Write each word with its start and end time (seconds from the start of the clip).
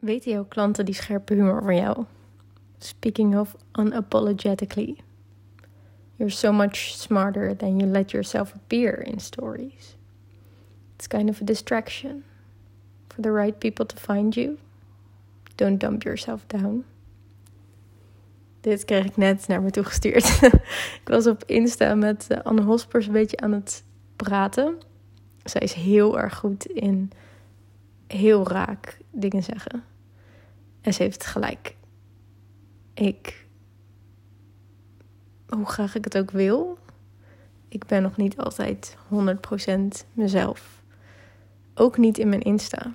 Weten 0.00 0.30
jouw 0.30 0.44
klanten 0.44 0.84
die 0.84 0.94
scherpe 0.94 1.34
humor 1.34 1.62
van 1.62 1.76
jou? 1.76 2.04
Speaking 2.78 3.38
of 3.38 3.56
unapologetically. 3.78 4.96
You're 6.16 6.32
so 6.32 6.52
much 6.52 6.94
smarter 6.94 7.56
than 7.56 7.78
you 7.78 7.90
let 7.90 8.10
yourself 8.10 8.54
appear 8.54 8.92
in 8.92 9.20
stories. 9.20 9.96
It's 10.96 11.06
kind 11.06 11.28
of 11.28 11.40
a 11.40 11.44
distraction. 11.44 12.24
For 13.08 13.22
the 13.22 13.32
right 13.32 13.58
people 13.58 13.86
to 13.86 13.96
find 13.96 14.34
you, 14.34 14.58
don't 15.56 15.78
dump 15.78 16.02
yourself 16.02 16.46
down. 16.46 16.84
Dit 18.60 18.84
kreeg 18.84 19.04
ik 19.04 19.16
net 19.16 19.46
naar 19.48 19.62
me 19.62 19.70
toe 19.70 19.84
gestuurd. 19.84 20.38
ik 21.02 21.08
was 21.08 21.26
op 21.26 21.42
Insta 21.46 21.94
met 21.94 22.26
eh, 22.28 22.42
Anne 22.42 22.62
Hospers 22.62 23.06
een 23.06 23.12
beetje 23.12 23.36
aan 23.36 23.52
het 23.52 23.84
praten. 24.16 24.78
Zij 25.44 25.60
is 25.60 25.72
heel 25.72 26.18
erg 26.18 26.36
goed 26.36 26.66
in 26.66 27.10
heel 28.12 28.48
raak 28.48 28.98
dingen 29.10 29.42
zeggen. 29.42 29.84
En 30.80 30.94
ze 30.94 31.02
heeft 31.02 31.26
gelijk. 31.26 31.76
Ik, 32.94 33.46
hoe 35.48 35.66
graag 35.66 35.94
ik 35.94 36.04
het 36.04 36.18
ook 36.18 36.30
wil, 36.30 36.78
ik 37.68 37.86
ben 37.86 38.02
nog 38.02 38.16
niet 38.16 38.36
altijd 38.36 38.96
100% 39.14 40.06
mezelf. 40.12 40.82
Ook 41.74 41.98
niet 41.98 42.18
in 42.18 42.28
mijn 42.28 42.42
Insta. 42.42 42.92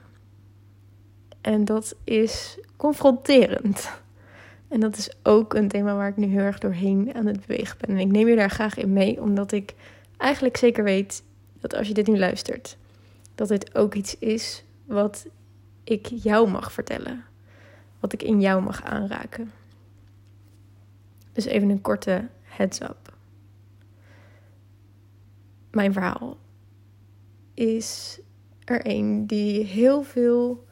En 1.42 1.66
dat 1.66 1.96
is 2.04 2.60
confronterend. 2.76 3.92
En 4.68 4.80
dat 4.80 4.98
is 4.98 5.16
ook 5.24 5.54
een 5.54 5.68
thema 5.68 5.96
waar 5.96 6.10
ik 6.10 6.18
nu 6.18 6.26
heel 6.26 6.40
erg 6.40 6.60
doorheen 6.60 7.14
aan 7.16 7.26
het 7.26 7.46
bewegen 7.46 7.78
ben. 7.80 7.90
En 7.90 8.02
ik 8.02 8.12
neem 8.12 8.28
je 8.28 8.36
daar 8.36 8.50
graag 8.50 8.78
in 8.78 8.94
mee, 8.94 9.22
omdat 9.22 9.52
ik 9.52 9.74
eigenlijk 10.18 10.58
zeker 10.58 10.84
weet 10.84 11.24
dat 11.60 11.76
als 11.76 11.88
je 11.88 11.94
dit 11.94 12.08
nu 12.08 12.18
luistert, 12.18 12.78
dat 13.36 13.48
dit 13.48 13.76
ook 13.76 13.94
iets 13.94 14.18
is 14.18 14.64
wat 14.86 15.28
ik 15.84 16.08
jou 16.08 16.50
mag 16.50 16.72
vertellen. 16.72 17.24
Wat 18.00 18.14
ik 18.14 18.24
in 18.24 18.42
jou 18.42 18.62
mag 18.62 18.84
aanraken. 18.84 19.52
Dus 21.32 21.46
even 21.46 21.70
een 21.70 21.82
korte 21.82 22.28
heads 22.42 22.82
up. 22.82 23.14
Mijn 25.72 25.94
verhaal 25.94 26.38
is 27.54 28.20
er 28.64 28.82
een 28.84 29.28
die 29.28 29.64
heel 29.64 30.04
veel 30.04 30.66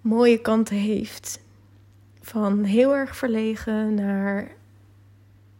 mooie 0.00 0.40
kanten 0.40 0.76
heeft. 0.76 1.40
Van 2.20 2.64
heel 2.64 2.94
erg 2.94 3.16
verlegen 3.16 3.94
naar 3.94 4.50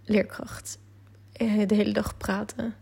leerkracht. 0.04 0.78
Eh, 1.32 1.66
de 1.66 1.74
hele 1.74 1.92
dag 1.92 2.16
praten. 2.16 2.74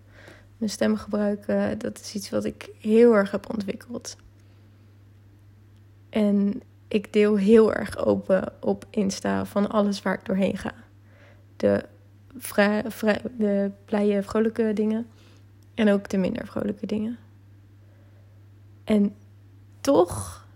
Mijn 0.56 0.70
stem 0.70 0.96
gebruiken, 0.96 1.78
dat 1.78 2.00
is 2.00 2.14
iets 2.14 2.30
wat 2.30 2.44
ik 2.44 2.68
heel 2.78 3.14
erg 3.14 3.30
heb 3.30 3.50
ontwikkeld. 3.50 4.16
En 6.16 6.62
ik 6.88 7.12
deel 7.12 7.36
heel 7.36 7.74
erg 7.74 7.96
open 7.96 8.52
op 8.60 8.86
Insta 8.90 9.44
van 9.44 9.70
alles 9.70 10.02
waar 10.02 10.14
ik 10.14 10.24
doorheen 10.24 10.56
ga. 10.56 10.74
De, 11.56 11.84
vrij, 12.36 12.84
de 13.36 13.70
blije, 13.84 14.22
vrolijke 14.22 14.72
dingen. 14.72 15.06
En 15.74 15.88
ook 15.88 16.08
de 16.08 16.16
minder 16.16 16.46
vrolijke 16.46 16.86
dingen. 16.86 17.18
En 18.84 19.14
toch 19.80 20.46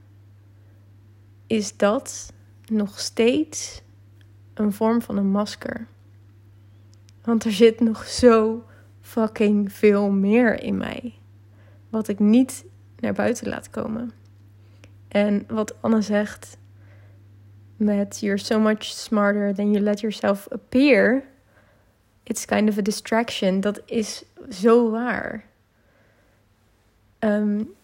is 1.46 1.76
dat 1.76 2.32
nog 2.66 3.00
steeds 3.00 3.82
een 4.54 4.72
vorm 4.72 5.02
van 5.02 5.16
een 5.16 5.30
masker. 5.30 5.86
Want 7.22 7.44
er 7.44 7.52
zit 7.52 7.80
nog 7.80 8.06
zo 8.06 8.64
fucking 9.00 9.72
veel 9.72 10.10
meer 10.10 10.62
in 10.62 10.76
mij. 10.76 11.14
Wat 11.90 12.08
ik 12.08 12.18
niet 12.18 12.64
naar 12.96 13.14
buiten 13.14 13.48
laat 13.48 13.70
komen. 13.70 14.12
En 15.10 15.44
wat 15.48 15.74
Anne 15.80 16.02
zegt 16.02 16.56
met 17.76 18.20
You're 18.20 18.38
so 18.38 18.60
much 18.60 18.84
smarter 18.84 19.54
than 19.54 19.70
you 19.70 19.84
let 19.84 20.00
yourself 20.00 20.48
appear. 20.52 21.22
It's 22.22 22.44
kind 22.44 22.68
of 22.68 22.78
a 22.78 22.82
distraction. 22.82 23.60
Dat 23.60 23.80
is 23.84 24.24
zo 24.50 24.90
waar. 24.90 25.44
Um, 27.18 27.74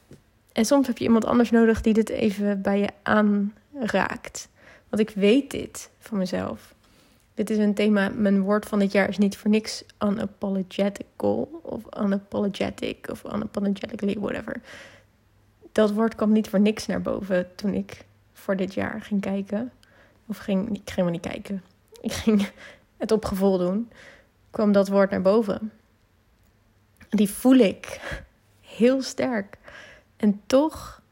en 0.52 0.64
soms 0.64 0.86
heb 0.86 0.98
je 0.98 1.04
iemand 1.04 1.24
anders 1.24 1.50
nodig 1.50 1.80
die 1.80 1.94
dit 1.94 2.08
even 2.08 2.62
bij 2.62 2.78
je 2.78 2.88
aanraakt. 3.02 4.48
Want 4.88 5.08
ik 5.08 5.14
weet 5.14 5.50
dit 5.50 5.90
van 5.98 6.18
mezelf. 6.18 6.74
Dit 7.34 7.50
is 7.50 7.58
een 7.58 7.74
thema, 7.74 8.08
mijn 8.08 8.40
woord 8.40 8.66
van 8.66 8.78
dit 8.78 8.92
jaar 8.92 9.08
is 9.08 9.18
niet 9.18 9.36
voor 9.36 9.50
niks 9.50 9.84
unapologetical 10.04 11.60
of 11.62 11.82
unapologetic 12.00 13.08
of 13.10 13.24
unapologetically, 13.24 14.16
whatever 14.18 14.62
dat 15.76 15.92
woord 15.92 16.14
kwam 16.14 16.32
niet 16.32 16.48
voor 16.48 16.60
niks 16.60 16.86
naar 16.86 17.02
boven 17.02 17.54
toen 17.54 17.74
ik 17.74 18.04
voor 18.32 18.56
dit 18.56 18.74
jaar 18.74 19.02
ging 19.02 19.20
kijken. 19.20 19.72
Of 20.26 20.38
ging, 20.38 20.62
ik 20.62 20.74
ging 20.74 20.88
helemaal 20.88 21.12
niet 21.12 21.32
kijken. 21.32 21.62
Ik 22.00 22.12
ging 22.12 22.48
het 22.96 23.12
op 23.12 23.24
gevoel 23.24 23.58
doen. 23.58 23.90
Kwam 24.50 24.72
dat 24.72 24.88
woord 24.88 25.10
naar 25.10 25.22
boven. 25.22 25.72
Die 27.08 27.30
voel 27.30 27.54
ik 27.54 28.00
heel 28.78 29.02
sterk. 29.02 29.58
En 30.16 30.40
toch 30.46 31.02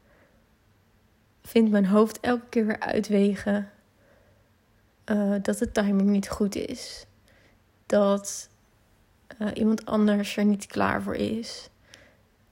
vindt 1.41 1.71
mijn 1.71 1.85
hoofd 1.85 2.19
elke 2.19 2.45
keer 2.49 2.65
weer 2.65 2.79
uitwegen 2.79 3.71
uh, 5.05 5.35
dat 5.41 5.57
de 5.57 5.71
timing 5.71 6.09
niet 6.09 6.29
goed 6.29 6.55
is. 6.55 7.05
Dat 7.85 8.49
uh, 9.39 9.47
iemand 9.53 9.85
anders 9.85 10.37
er 10.37 10.45
niet 10.45 10.67
klaar 10.67 11.01
voor 11.01 11.15
is. 11.15 11.69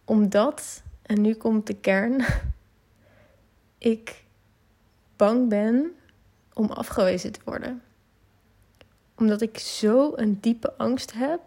Omdat 0.05 0.83
en 1.03 1.21
nu 1.21 1.33
komt 1.33 1.67
de 1.67 1.75
kern. 1.75 2.21
Ik 3.77 4.23
bang 5.15 5.49
ben 5.49 5.91
om 6.53 6.71
afgewezen 6.71 7.31
te 7.31 7.39
worden. 7.45 7.81
Omdat 9.17 9.41
ik 9.41 9.57
zo 9.57 10.11
een 10.15 10.39
diepe 10.41 10.73
angst 10.77 11.13
heb 11.13 11.39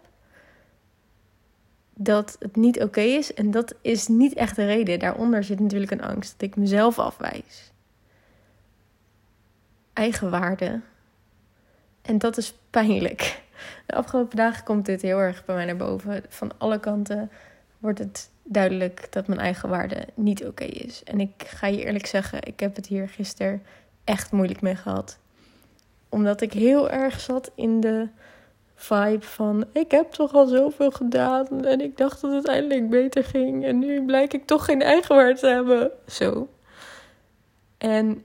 dat 1.97 2.35
het 2.39 2.55
niet 2.55 2.81
oké 2.81 3.01
is. 3.01 3.33
En 3.33 3.51
dat 3.51 3.75
is 3.81 4.07
niet 4.07 4.33
echt 4.33 4.55
de 4.55 4.65
reden. 4.65 4.99
Daaronder 4.99 5.43
zit 5.43 5.59
natuurlijk 5.59 5.91
een 5.91 6.01
angst 6.01 6.31
dat 6.31 6.49
ik 6.49 6.55
mezelf 6.55 6.99
afwijs. 6.99 7.71
Eigenwaarde. 9.93 10.81
En 12.01 12.17
dat 12.17 12.37
is 12.37 12.53
pijnlijk. 12.69 13.41
De 13.85 13.95
afgelopen 13.95 14.37
dagen 14.37 14.63
komt 14.63 14.85
dit 14.85 15.01
heel 15.01 15.19
erg 15.19 15.45
bij 15.45 15.55
mij 15.55 15.65
naar 15.65 15.77
boven. 15.77 16.23
Van 16.29 16.51
alle 16.57 16.79
kanten 16.79 17.31
wordt 17.79 17.99
het 17.99 18.29
duidelijk 18.43 19.07
dat 19.09 19.27
mijn 19.27 19.39
eigen 19.39 19.69
waarde 19.69 20.07
niet 20.13 20.45
oké 20.45 20.63
is. 20.63 21.03
En 21.03 21.19
ik 21.19 21.43
ga 21.45 21.67
je 21.67 21.85
eerlijk 21.85 22.05
zeggen, 22.05 22.43
ik 22.43 22.59
heb 22.59 22.75
het 22.75 22.87
hier 22.87 23.09
gisteren 23.09 23.63
echt 24.03 24.31
moeilijk 24.31 24.61
mee 24.61 24.75
gehad. 24.75 25.19
Omdat 26.09 26.41
ik 26.41 26.53
heel 26.53 26.89
erg 26.89 27.19
zat 27.19 27.51
in 27.55 27.79
de 27.79 28.07
vibe 28.75 29.25
van 29.25 29.65
ik 29.71 29.91
heb 29.91 30.11
toch 30.11 30.33
al 30.33 30.47
zoveel 30.47 30.91
gedaan 30.91 31.65
en 31.65 31.81
ik 31.81 31.97
dacht 31.97 32.21
dat 32.21 32.31
het 32.31 32.47
eindelijk 32.47 32.89
beter 32.89 33.23
ging 33.23 33.65
en 33.65 33.79
nu 33.79 34.05
blijk 34.05 34.33
ik 34.33 34.45
toch 34.45 34.65
geen 34.65 34.81
eigenwaarde 34.81 35.39
te 35.39 35.47
hebben. 35.47 35.91
Zo. 36.07 36.49
En 37.77 38.23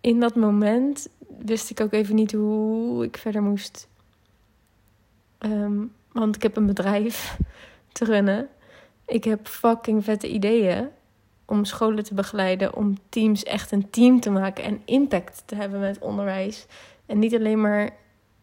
in 0.00 0.20
dat 0.20 0.34
moment 0.34 1.08
wist 1.38 1.70
ik 1.70 1.80
ook 1.80 1.92
even 1.92 2.14
niet 2.14 2.32
hoe 2.32 3.04
ik 3.04 3.16
verder 3.16 3.42
moest. 3.42 3.88
Ehm, 5.38 5.84
want 6.12 6.36
ik 6.36 6.42
heb 6.42 6.56
een 6.56 6.66
bedrijf 6.66 7.38
runnen. 8.04 8.48
Ik 9.06 9.24
heb 9.24 9.46
fucking 9.46 10.04
vette 10.04 10.28
ideeën 10.28 10.88
om 11.44 11.64
scholen 11.64 12.04
te 12.04 12.14
begeleiden, 12.14 12.74
om 12.74 12.96
teams 13.08 13.42
echt 13.42 13.72
een 13.72 13.90
team 13.90 14.20
te 14.20 14.30
maken 14.30 14.64
en 14.64 14.82
impact 14.84 15.42
te 15.46 15.54
hebben 15.54 15.80
met 15.80 15.98
onderwijs. 15.98 16.66
En 17.06 17.18
niet 17.18 17.34
alleen 17.34 17.60
maar 17.60 17.90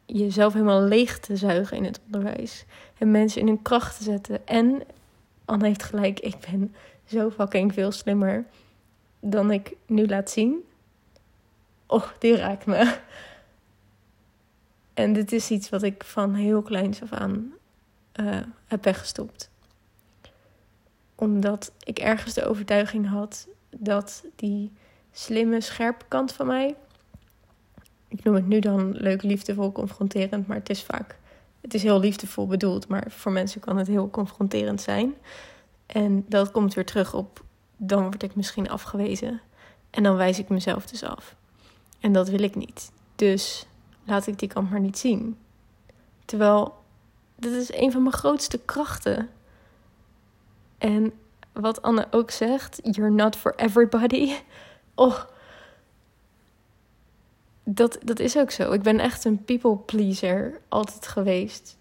jezelf 0.06 0.54
helemaal 0.54 0.82
leeg 0.82 1.20
te 1.20 1.36
zuigen 1.36 1.78
in 1.78 1.84
het 1.84 2.00
onderwijs. 2.06 2.66
En 2.98 3.12
mensen 3.12 3.42
in 3.42 3.48
hun 3.48 3.62
kracht 3.62 3.98
te 3.98 4.04
zetten. 4.04 4.48
En 4.48 4.82
Anne 5.46 5.66
heeft 5.66 5.84
gelijk, 5.84 6.20
ik 6.20 6.36
ben 6.52 6.76
zo 7.06 7.30
fucking 7.30 7.74
veel 7.74 7.92
slimmer 7.92 8.46
dan 9.20 9.52
ik 9.52 9.76
nu 9.86 10.08
laat 10.08 10.30
zien. 10.30 10.64
Oh, 11.88 12.04
die 12.20 12.36
raakt 12.36 12.66
me. 12.66 12.98
En 14.94 15.14
dit 15.14 15.32
is 15.32 15.50
iets 15.52 15.70
wat 15.70 15.84
ik 15.84 16.04
van 16.04 16.34
heel 16.34 16.62
kleins 16.62 17.02
af 17.02 17.12
aan 17.12 17.54
uh, 18.20 18.40
heb 18.66 18.84
weggestopt 18.84 19.50
omdat 21.16 21.72
ik 21.84 22.00
ergens 22.00 22.34
de 22.34 22.46
overtuiging 22.46 23.10
had 23.10 23.48
dat 23.70 24.24
die 24.36 24.72
slimme, 25.12 25.62
scherpe 25.62 26.06
kant 26.08 26.32
van 26.32 26.48
mij. 26.48 26.76
Ik 28.08 28.24
noem 28.24 28.36
het 28.36 28.48
nu 28.48 28.60
dan 28.60 28.92
leuk, 28.92 29.24
liefdevol, 29.24 29.72
confronterend, 29.72 30.48
maar 30.48 30.58
het 30.58 30.70
is 30.70 30.84
vaak. 30.84 31.18
Het 31.62 31.74
is 31.74 31.84
heel 31.84 32.00
liefdevol 32.00 32.48
bedoeld, 32.48 32.88
maar 32.88 33.06
voor 33.08 33.32
mensen 33.32 33.62
kan 33.62 33.78
het 33.78 33.88
heel 33.88 34.10
confronterend 34.10 34.82
zijn. 34.82 35.16
En 35.86 36.26
dat 36.28 36.52
komt 36.52 36.74
weer 36.74 36.86
terug 36.86 37.14
op. 37.14 37.44
Dan 37.78 38.02
word 38.02 38.24
ik 38.24 38.36
misschien 38.36 38.70
afgewezen. 38.70 39.42
En 39.90 40.04
dan 40.04 40.16
wijs 40.16 40.40
ik 40.40 40.50
mezelf 40.50 40.86
dus 40.86 41.04
af. 41.04 41.36
En 42.00 42.12
dat 42.14 42.30
wil 42.30 42.42
ik 42.42 42.56
niet. 42.56 42.92
Dus 43.16 43.66
laat 44.04 44.28
ik 44.28 44.40
die 44.40 44.50
kant 44.50 44.70
maar 44.70 44.80
niet 44.80 44.98
zien. 44.98 45.38
Terwijl, 46.26 46.74
dat 47.36 47.52
is 47.52 47.74
een 47.74 47.92
van 47.92 48.02
mijn 48.02 48.14
grootste 48.14 48.60
krachten. 48.66 49.30
En 50.78 51.14
wat 51.54 51.82
Anne 51.82 52.08
ook 52.12 52.32
zegt, 52.32 52.80
you're 52.82 53.12
not 53.12 53.36
for 53.36 53.56
everybody. 53.56 54.34
oh. 54.96 55.20
Dat, 57.64 57.98
dat 58.04 58.20
is 58.20 58.38
ook 58.38 58.52
zo. 58.52 58.72
Ik 58.72 58.82
ben 58.82 59.00
echt 59.00 59.26
een 59.26 59.44
people 59.44 59.76
pleaser 59.78 60.62
altijd 60.70 61.08
geweest. 61.08 61.78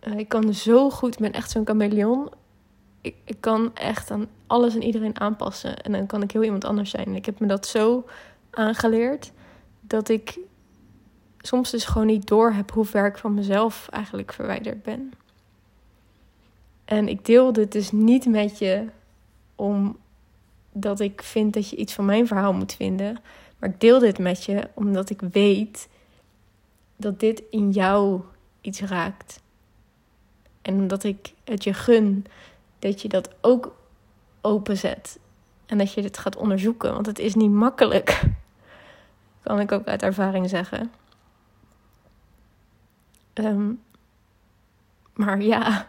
Eh, 0.00 0.18
ik 0.18 0.28
kan 0.28 0.54
zo 0.54 0.90
goed, 0.90 1.14
ik 1.14 1.20
ben 1.20 1.32
echt 1.32 1.50
zo'n 1.50 1.66
chameleon. 1.66 2.30
Ik, 3.00 3.14
ik 3.24 3.40
kan 3.40 3.74
echt 3.74 4.10
aan 4.10 4.26
alles 4.46 4.74
en 4.74 4.82
iedereen 4.82 5.20
aanpassen. 5.20 5.82
En 5.82 5.92
dan 5.92 6.06
kan 6.06 6.22
ik 6.22 6.30
heel 6.30 6.44
iemand 6.44 6.64
anders 6.64 6.90
zijn. 6.90 7.14
Ik 7.14 7.26
heb 7.26 7.40
me 7.40 7.46
dat 7.46 7.66
zo 7.66 8.04
aangeleerd 8.50 9.32
dat 9.80 10.08
ik 10.08 10.38
soms 11.46 11.70
dus 11.70 11.84
gewoon 11.84 12.06
niet 12.06 12.26
door 12.26 12.52
heb 12.52 12.70
hoe 12.70 12.84
ver 12.84 13.06
ik 13.06 13.18
van 13.18 13.34
mezelf 13.34 13.88
eigenlijk 13.90 14.32
verwijderd 14.32 14.82
ben. 14.82 15.12
En 16.84 17.08
ik 17.08 17.24
deel 17.24 17.52
dit 17.52 17.72
dus 17.72 17.92
niet 17.92 18.26
met 18.26 18.58
je 18.58 18.86
omdat 19.54 21.00
ik 21.00 21.22
vind 21.22 21.54
dat 21.54 21.70
je 21.70 21.76
iets 21.76 21.92
van 21.92 22.04
mijn 22.04 22.26
verhaal 22.26 22.52
moet 22.52 22.74
vinden. 22.74 23.20
Maar 23.58 23.68
ik 23.68 23.80
deel 23.80 23.98
dit 23.98 24.18
met 24.18 24.44
je 24.44 24.68
omdat 24.74 25.10
ik 25.10 25.20
weet 25.20 25.88
dat 26.96 27.20
dit 27.20 27.42
in 27.50 27.70
jou 27.70 28.20
iets 28.60 28.80
raakt. 28.80 29.40
En 30.62 30.74
omdat 30.74 31.04
ik 31.04 31.32
het 31.44 31.64
je 31.64 31.74
gun 31.74 32.26
dat 32.78 33.02
je 33.02 33.08
dat 33.08 33.28
ook 33.40 33.76
openzet. 34.40 35.18
En 35.66 35.78
dat 35.78 35.92
je 35.92 36.02
dit 36.02 36.18
gaat 36.18 36.36
onderzoeken. 36.36 36.92
Want 36.92 37.06
het 37.06 37.18
is 37.18 37.34
niet 37.34 37.50
makkelijk. 37.50 38.22
Kan 39.42 39.60
ik 39.60 39.72
ook 39.72 39.86
uit 39.86 40.02
ervaring 40.02 40.48
zeggen. 40.48 40.90
Ehm, 43.36 43.72
maar 45.14 45.42
ja, 45.42 45.86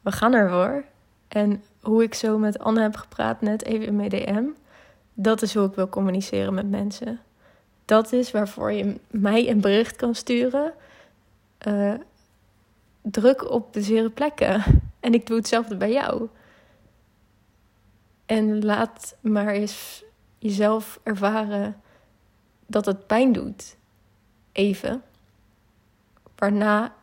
we 0.00 0.12
gaan 0.12 0.34
ervoor. 0.34 0.84
En 1.28 1.62
hoe 1.80 2.02
ik 2.02 2.14
zo 2.14 2.38
met 2.38 2.58
Anne 2.58 2.80
heb 2.80 2.96
gepraat, 2.96 3.40
net 3.40 3.64
even 3.64 3.86
in 3.86 3.96
mijn 3.96 4.08
DM, 4.08 4.44
dat 5.14 5.42
is 5.42 5.54
hoe 5.54 5.66
ik 5.66 5.74
wil 5.74 5.88
communiceren 5.88 6.54
met 6.54 6.70
mensen. 6.70 7.20
Dat 7.84 8.12
is 8.12 8.30
waarvoor 8.30 8.72
je 8.72 9.00
mij 9.10 9.50
een 9.50 9.60
bericht 9.60 9.96
kan 9.96 10.14
sturen. 10.14 10.72
Uh, 11.66 11.94
druk 13.02 13.50
op 13.50 13.72
de 13.72 13.82
zere 13.82 14.10
plekken. 14.10 14.62
En 15.00 15.14
ik 15.14 15.26
doe 15.26 15.36
hetzelfde 15.36 15.76
bij 15.76 15.92
jou. 15.92 16.28
En 18.26 18.64
laat 18.64 19.16
maar 19.20 19.48
eens 19.48 20.04
jezelf 20.38 21.00
ervaren 21.02 21.80
dat 22.66 22.86
het 22.86 23.06
pijn 23.06 23.32
doet. 23.32 23.76
Even. 24.52 25.02
Waarna 26.36 26.94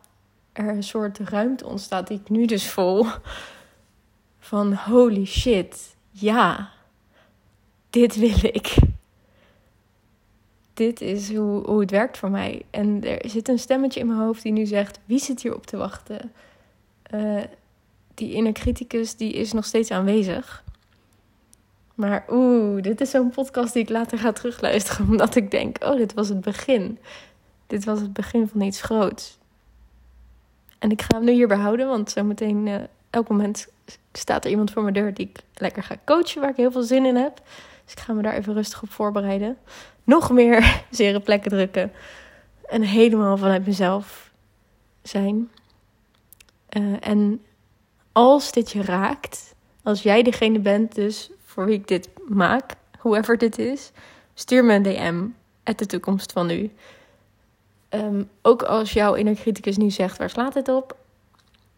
er 0.52 0.68
een 0.68 0.82
soort 0.82 1.18
ruimte 1.18 1.66
ontstaat 1.66 2.06
die 2.06 2.20
ik 2.20 2.28
nu 2.28 2.46
dus 2.46 2.70
voel. 2.70 3.06
Van 4.38 4.74
holy 4.74 5.24
shit, 5.24 5.96
ja, 6.10 6.70
dit 7.90 8.16
wil 8.16 8.38
ik. 8.42 8.74
Dit 10.74 11.00
is 11.00 11.34
hoe, 11.34 11.66
hoe 11.66 11.80
het 11.80 11.90
werkt 11.90 12.18
voor 12.18 12.30
mij. 12.30 12.62
En 12.70 13.04
er 13.04 13.30
zit 13.30 13.48
een 13.48 13.58
stemmetje 13.58 14.00
in 14.00 14.06
mijn 14.06 14.18
hoofd 14.18 14.42
die 14.42 14.52
nu 14.52 14.66
zegt: 14.66 14.98
wie 15.04 15.18
zit 15.18 15.42
hier 15.42 15.54
op 15.54 15.66
te 15.66 15.76
wachten? 15.76 16.32
Uh, 17.14 17.42
die 18.14 18.32
inner 18.32 18.52
criticus 18.52 19.16
die 19.16 19.32
is 19.32 19.52
nog 19.52 19.64
steeds 19.64 19.90
aanwezig. 19.90 20.64
Maar 21.94 22.24
oeh, 22.28 22.82
dit 22.82 23.00
is 23.00 23.10
zo'n 23.10 23.30
podcast 23.30 23.72
die 23.72 23.82
ik 23.82 23.88
later 23.88 24.18
ga 24.18 24.32
terugluisteren. 24.32 25.08
Omdat 25.10 25.34
ik 25.34 25.50
denk, 25.50 25.84
oh, 25.84 25.96
dit 25.96 26.14
was 26.14 26.28
het 26.28 26.40
begin. 26.40 26.98
Dit 27.72 27.84
was 27.84 28.00
het 28.00 28.12
begin 28.12 28.48
van 28.48 28.60
iets 28.60 28.82
groots. 28.82 29.38
En 30.78 30.90
ik 30.90 31.02
ga 31.02 31.16
hem 31.16 31.24
nu 31.24 31.32
hier 31.32 31.48
behouden, 31.48 31.88
want 31.88 32.10
zometeen, 32.10 32.66
uh, 32.66 32.76
elk 33.10 33.28
moment 33.28 33.68
staat 34.12 34.44
er 34.44 34.50
iemand 34.50 34.70
voor 34.70 34.82
mijn 34.82 34.94
deur 34.94 35.14
die 35.14 35.28
ik 35.28 35.38
lekker 35.54 35.82
ga 35.82 35.96
coachen, 36.04 36.40
waar 36.40 36.50
ik 36.50 36.56
heel 36.56 36.70
veel 36.70 36.82
zin 36.82 37.04
in 37.04 37.16
heb. 37.16 37.40
Dus 37.84 37.92
ik 37.92 38.00
ga 38.00 38.12
me 38.12 38.22
daar 38.22 38.34
even 38.34 38.54
rustig 38.54 38.82
op 38.82 38.90
voorbereiden. 38.90 39.56
Nog 40.04 40.30
meer 40.30 40.82
zere 40.90 41.20
plekken 41.20 41.50
drukken. 41.50 41.92
En 42.68 42.82
helemaal 42.82 43.36
vanuit 43.36 43.66
mezelf 43.66 44.32
zijn. 45.02 45.50
Uh, 46.70 46.96
en 47.00 47.42
als 48.12 48.52
dit 48.52 48.70
je 48.70 48.82
raakt, 48.82 49.54
als 49.82 50.02
jij 50.02 50.22
degene 50.22 50.58
bent 50.58 50.94
dus 50.94 51.30
voor 51.44 51.64
wie 51.64 51.78
ik 51.78 51.88
dit 51.88 52.08
maak, 52.28 52.74
whoever 52.98 53.38
dit 53.38 53.58
is, 53.58 53.92
stuur 54.34 54.64
me 54.64 54.74
een 54.74 54.82
DM 54.82 55.24
uit 55.62 55.78
de 55.78 55.86
toekomst 55.86 56.32
van 56.32 56.46
nu. 56.46 56.70
Um, 57.94 58.30
ook 58.42 58.62
als 58.62 58.92
jouw 58.92 59.14
inner 59.14 59.34
criticus 59.34 59.76
nu 59.76 59.90
zegt, 59.90 60.18
waar 60.18 60.30
slaat 60.30 60.54
het 60.54 60.68
op? 60.68 60.96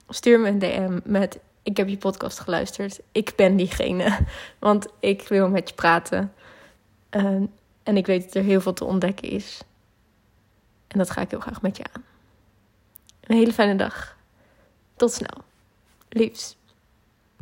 Stuur 0.08 0.40
me 0.40 0.48
een 0.48 0.58
DM 0.58 1.00
met, 1.04 1.38
ik 1.62 1.76
heb 1.76 1.88
je 1.88 1.96
podcast 1.96 2.38
geluisterd. 2.38 3.00
Ik 3.12 3.32
ben 3.36 3.56
diegene, 3.56 4.18
want 4.58 4.86
ik 5.00 5.28
wil 5.28 5.48
met 5.48 5.68
je 5.68 5.74
praten. 5.74 6.32
Uh, 7.10 7.24
en 7.82 7.96
ik 7.96 8.06
weet 8.06 8.24
dat 8.24 8.34
er 8.34 8.42
heel 8.42 8.60
veel 8.60 8.72
te 8.72 8.84
ontdekken 8.84 9.28
is. 9.28 9.62
En 10.88 10.98
dat 10.98 11.10
ga 11.10 11.20
ik 11.20 11.30
heel 11.30 11.40
graag 11.40 11.62
met 11.62 11.76
je 11.76 11.84
aan. 11.92 12.04
Een 13.20 13.36
hele 13.36 13.52
fijne 13.52 13.76
dag. 13.76 14.16
Tot 14.96 15.12
snel. 15.12 15.44
Liefs. 16.08 16.56